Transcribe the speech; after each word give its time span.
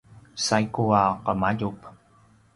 saigu 0.45 0.85
a 1.01 1.03
qemaljup 1.25 1.79